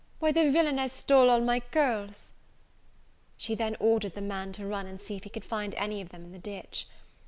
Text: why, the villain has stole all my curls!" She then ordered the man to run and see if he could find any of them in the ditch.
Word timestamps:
why, 0.17 0.31
the 0.31 0.49
villain 0.49 0.79
has 0.79 0.91
stole 0.91 1.29
all 1.29 1.41
my 1.41 1.59
curls!" 1.59 2.33
She 3.37 3.53
then 3.53 3.77
ordered 3.79 4.15
the 4.15 4.19
man 4.21 4.51
to 4.53 4.65
run 4.65 4.87
and 4.87 4.99
see 4.99 5.15
if 5.15 5.25
he 5.25 5.29
could 5.29 5.45
find 5.45 5.75
any 5.75 6.01
of 6.01 6.09
them 6.09 6.23
in 6.23 6.31
the 6.31 6.39
ditch. 6.39 6.87